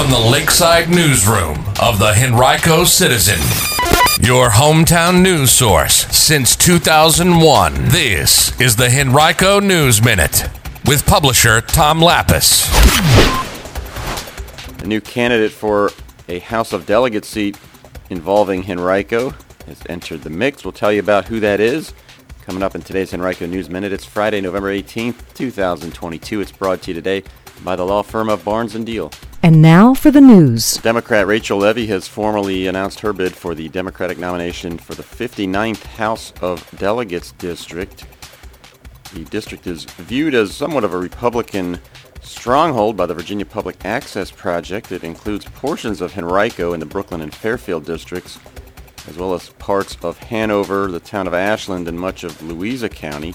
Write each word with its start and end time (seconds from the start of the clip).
from 0.00 0.10
the 0.10 0.30
Lakeside 0.30 0.88
Newsroom 0.88 1.58
of 1.78 1.98
the 1.98 2.14
Henrico 2.16 2.84
Citizen, 2.84 3.38
your 4.26 4.48
hometown 4.48 5.20
news 5.20 5.50
source 5.50 6.06
since 6.06 6.56
2001. 6.56 7.74
This 7.88 8.58
is 8.58 8.76
the 8.76 8.88
Henrico 8.88 9.60
News 9.60 10.02
Minute 10.02 10.48
with 10.86 11.04
publisher 11.04 11.60
Tom 11.60 12.00
Lappas. 12.00 12.66
A 14.82 14.86
new 14.86 15.02
candidate 15.02 15.52
for 15.52 15.90
a 16.28 16.38
House 16.38 16.72
of 16.72 16.86
Delegates 16.86 17.28
seat 17.28 17.58
involving 18.08 18.70
Henrico 18.70 19.34
has 19.66 19.82
entered 19.90 20.22
the 20.22 20.30
mix. 20.30 20.64
We'll 20.64 20.72
tell 20.72 20.94
you 20.94 21.00
about 21.00 21.26
who 21.26 21.40
that 21.40 21.60
is 21.60 21.92
coming 22.46 22.62
up 22.62 22.74
in 22.74 22.80
today's 22.80 23.12
Henrico 23.12 23.44
News 23.44 23.68
Minute. 23.68 23.92
It's 23.92 24.06
Friday, 24.06 24.40
November 24.40 24.72
18th, 24.72 25.34
2022. 25.34 26.40
It's 26.40 26.52
brought 26.52 26.80
to 26.84 26.92
you 26.92 26.94
today 26.94 27.22
by 27.62 27.76
the 27.76 27.84
law 27.84 28.00
firm 28.00 28.30
of 28.30 28.42
Barnes 28.46 28.72
& 28.74 28.76
Diehl. 28.76 29.12
And 29.42 29.62
now 29.62 29.94
for 29.94 30.10
the 30.10 30.20
news. 30.20 30.76
Democrat 30.76 31.26
Rachel 31.26 31.58
Levy 31.58 31.86
has 31.86 32.06
formally 32.06 32.66
announced 32.66 33.00
her 33.00 33.14
bid 33.14 33.34
for 33.34 33.54
the 33.54 33.70
Democratic 33.70 34.18
nomination 34.18 34.76
for 34.76 34.94
the 34.94 35.02
59th 35.02 35.82
House 35.96 36.34
of 36.42 36.68
Delegates 36.78 37.32
district. 37.32 38.04
The 39.14 39.24
district 39.24 39.66
is 39.66 39.84
viewed 39.84 40.34
as 40.34 40.54
somewhat 40.54 40.84
of 40.84 40.92
a 40.92 40.98
Republican 40.98 41.80
stronghold 42.20 42.98
by 42.98 43.06
the 43.06 43.14
Virginia 43.14 43.46
Public 43.46 43.82
Access 43.82 44.30
Project. 44.30 44.92
It 44.92 45.04
includes 45.04 45.46
portions 45.46 46.02
of 46.02 46.18
Henrico 46.18 46.74
and 46.74 46.82
the 46.82 46.86
Brookland 46.86 47.22
and 47.22 47.34
Fairfield 47.34 47.86
districts, 47.86 48.38
as 49.08 49.16
well 49.16 49.32
as 49.32 49.48
parts 49.54 49.96
of 50.02 50.18
Hanover, 50.18 50.88
the 50.88 51.00
town 51.00 51.26
of 51.26 51.32
Ashland, 51.32 51.88
and 51.88 51.98
much 51.98 52.24
of 52.24 52.42
Louisa 52.42 52.90
County. 52.90 53.34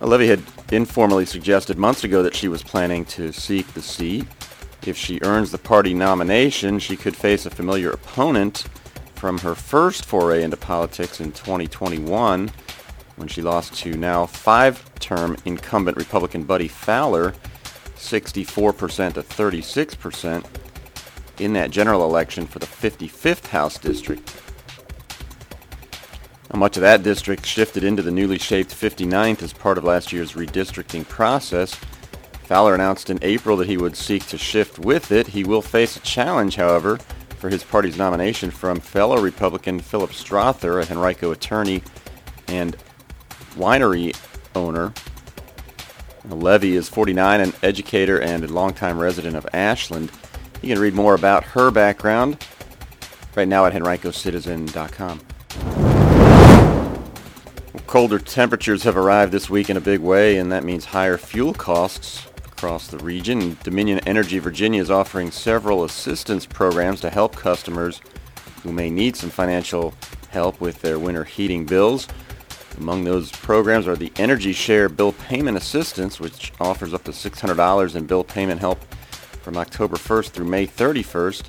Levy 0.00 0.26
had 0.26 0.42
informally 0.72 1.26
suggested 1.26 1.78
months 1.78 2.02
ago 2.02 2.24
that 2.24 2.34
she 2.34 2.48
was 2.48 2.62
planning 2.62 3.04
to 3.04 3.32
seek 3.32 3.72
the 3.74 3.82
seat. 3.82 4.26
If 4.86 4.96
she 4.96 5.20
earns 5.22 5.50
the 5.50 5.58
party 5.58 5.92
nomination, 5.94 6.78
she 6.78 6.96
could 6.96 7.14
face 7.14 7.44
a 7.46 7.50
familiar 7.50 7.90
opponent 7.90 8.64
from 9.14 9.38
her 9.38 9.54
first 9.54 10.06
foray 10.06 10.42
into 10.42 10.56
politics 10.56 11.20
in 11.20 11.32
2021 11.32 12.50
when 13.16 13.28
she 13.28 13.42
lost 13.42 13.74
to 13.74 13.92
now 13.92 14.24
five-term 14.24 15.36
incumbent 15.44 15.98
Republican 15.98 16.44
Buddy 16.44 16.68
Fowler 16.68 17.34
64% 17.96 19.14
to 19.14 19.22
36% 19.22 20.44
in 21.38 21.52
that 21.52 21.70
general 21.70 22.04
election 22.04 22.46
for 22.46 22.58
the 22.58 22.66
55th 22.66 23.48
House 23.48 23.78
District. 23.78 24.34
Much 26.54 26.76
of 26.76 26.80
that 26.80 27.02
district 27.02 27.46
shifted 27.46 27.84
into 27.84 28.02
the 28.02 28.10
newly 28.10 28.38
shaped 28.38 28.70
59th 28.70 29.42
as 29.42 29.52
part 29.52 29.78
of 29.78 29.84
last 29.84 30.12
year's 30.12 30.32
redistricting 30.32 31.06
process. 31.08 31.78
Fowler 32.50 32.74
announced 32.74 33.10
in 33.10 33.20
April 33.22 33.56
that 33.58 33.68
he 33.68 33.76
would 33.76 33.94
seek 33.94 34.26
to 34.26 34.36
shift 34.36 34.76
with 34.76 35.12
it. 35.12 35.28
He 35.28 35.44
will 35.44 35.62
face 35.62 35.94
a 35.94 36.00
challenge, 36.00 36.56
however, 36.56 36.98
for 37.38 37.48
his 37.48 37.62
party's 37.62 37.96
nomination 37.96 38.50
from 38.50 38.80
fellow 38.80 39.20
Republican 39.20 39.78
Philip 39.78 40.12
Strother, 40.12 40.80
a 40.80 40.84
Henrico 40.84 41.30
attorney 41.30 41.80
and 42.48 42.76
winery 43.54 44.16
owner. 44.56 44.92
Levy 46.28 46.74
is 46.74 46.88
49, 46.88 47.40
an 47.40 47.52
educator 47.62 48.20
and 48.20 48.42
a 48.42 48.48
longtime 48.48 48.98
resident 48.98 49.36
of 49.36 49.46
Ashland. 49.52 50.10
You 50.60 50.74
can 50.74 50.82
read 50.82 50.94
more 50.94 51.14
about 51.14 51.44
her 51.44 51.70
background 51.70 52.44
right 53.36 53.46
now 53.46 53.64
at 53.66 53.72
henricocitizen.com. 53.74 55.20
Colder 57.86 58.18
temperatures 58.18 58.82
have 58.82 58.96
arrived 58.96 59.30
this 59.30 59.48
week 59.48 59.70
in 59.70 59.76
a 59.76 59.80
big 59.80 60.00
way, 60.00 60.36
and 60.38 60.50
that 60.50 60.64
means 60.64 60.86
higher 60.86 61.16
fuel 61.16 61.54
costs 61.54 62.26
across 62.60 62.88
the 62.88 62.98
region. 62.98 63.56
Dominion 63.62 64.00
Energy 64.00 64.38
Virginia 64.38 64.82
is 64.82 64.90
offering 64.90 65.30
several 65.30 65.82
assistance 65.82 66.44
programs 66.44 67.00
to 67.00 67.08
help 67.08 67.34
customers 67.34 68.02
who 68.62 68.70
may 68.70 68.90
need 68.90 69.16
some 69.16 69.30
financial 69.30 69.94
help 70.28 70.60
with 70.60 70.82
their 70.82 70.98
winter 70.98 71.24
heating 71.24 71.64
bills. 71.64 72.06
Among 72.76 73.04
those 73.04 73.32
programs 73.32 73.88
are 73.88 73.96
the 73.96 74.12
Energy 74.16 74.52
Share 74.52 74.90
Bill 74.90 75.12
Payment 75.12 75.56
Assistance, 75.56 76.20
which 76.20 76.52
offers 76.60 76.92
up 76.92 77.02
to 77.04 77.12
$600 77.12 77.96
in 77.96 78.04
bill 78.04 78.24
payment 78.24 78.60
help 78.60 78.84
from 79.40 79.56
October 79.56 79.96
1st 79.96 80.28
through 80.28 80.44
May 80.44 80.66
31st, 80.66 81.44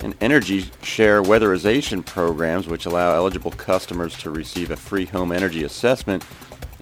and 0.00 0.16
Energy 0.20 0.72
Share 0.82 1.22
Weatherization 1.22 2.04
programs, 2.04 2.66
which 2.66 2.84
allow 2.84 3.14
eligible 3.14 3.52
customers 3.52 4.18
to 4.18 4.30
receive 4.30 4.72
a 4.72 4.76
free 4.76 5.04
home 5.04 5.30
energy 5.30 5.62
assessment 5.62 6.24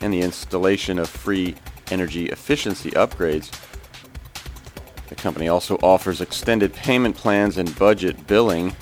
and 0.00 0.14
the 0.14 0.22
installation 0.22 0.98
of 0.98 1.10
free 1.10 1.54
energy 1.90 2.26
efficiency 2.26 2.90
upgrades. 2.92 3.50
The 5.08 5.14
company 5.14 5.48
also 5.48 5.76
offers 5.82 6.20
extended 6.20 6.74
payment 6.74 7.16
plans 7.16 7.56
and 7.58 7.76
budget 7.78 8.26
billing. 8.26 8.74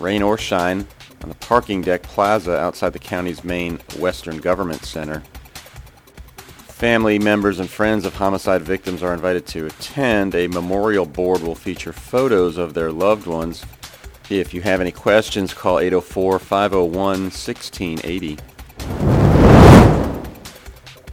rain 0.00 0.22
or 0.22 0.36
shine, 0.36 0.88
on 1.22 1.28
the 1.28 1.36
parking 1.36 1.82
deck 1.82 2.02
plaza 2.02 2.58
outside 2.58 2.92
the 2.92 2.98
county's 2.98 3.44
main 3.44 3.78
Western 3.96 4.38
Government 4.38 4.84
Center. 4.84 5.22
Family 6.66 7.16
members 7.20 7.60
and 7.60 7.70
friends 7.70 8.04
of 8.04 8.16
homicide 8.16 8.62
victims 8.62 9.04
are 9.04 9.14
invited 9.14 9.46
to 9.46 9.66
attend. 9.66 10.34
A 10.34 10.48
memorial 10.48 11.06
board 11.06 11.42
will 11.42 11.54
feature 11.54 11.92
photos 11.92 12.58
of 12.58 12.74
their 12.74 12.90
loved 12.90 13.28
ones. 13.28 13.64
If 14.30 14.54
you 14.54 14.62
have 14.62 14.80
any 14.80 14.92
questions, 14.92 15.52
call 15.52 15.78
804-501-1680. 15.78 18.38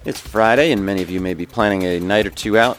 It's 0.06 0.20
Friday, 0.20 0.72
and 0.72 0.86
many 0.86 1.02
of 1.02 1.10
you 1.10 1.20
may 1.20 1.34
be 1.34 1.48
planning 1.48 1.82
a 1.84 2.00
night 2.00 2.28
or 2.28 2.30
two 2.30 2.60
out 2.60 2.78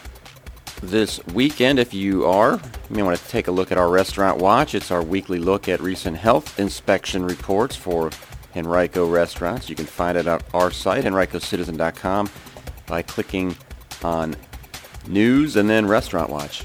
this 0.80 1.18
weekend. 1.26 1.80
If 1.80 1.92
you 1.92 2.24
are, 2.24 2.60
you 2.88 2.96
may 2.96 3.02
want 3.02 3.18
to 3.18 3.28
take 3.28 3.48
a 3.48 3.50
look 3.50 3.72
at 3.72 3.78
our 3.78 3.88
Restaurant 3.88 4.38
Watch. 4.38 4.76
It's 4.76 4.92
our 4.92 5.02
weekly 5.02 5.40
look 5.40 5.68
at 5.68 5.80
recent 5.80 6.16
health 6.16 6.60
inspection 6.60 7.24
reports 7.24 7.74
for 7.74 8.12
Henrico 8.54 9.10
restaurants. 9.10 9.68
You 9.68 9.74
can 9.74 9.86
find 9.86 10.16
it 10.16 10.28
at 10.28 10.44
our 10.54 10.70
site, 10.70 11.02
henricocitizen.com 11.02 12.30
by 12.86 13.02
clicking 13.02 13.56
on 14.04 14.36
News 15.08 15.56
and 15.56 15.68
then 15.68 15.88
Restaurant 15.88 16.30
Watch. 16.30 16.64